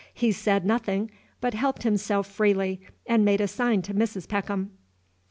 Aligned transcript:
He 0.15 0.31
said 0.31 0.65
nothing, 0.65 1.11
but 1.41 1.53
helped 1.53 1.83
himself 1.83 2.25
freely, 2.25 2.81
and 3.05 3.23
made 3.23 3.39
a 3.39 3.47
sign 3.47 3.83
to 3.83 3.93
Mrs. 3.93 4.27
Peckham. 4.27 4.71